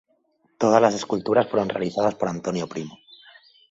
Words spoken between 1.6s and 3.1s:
realizadas por Antonio Primo.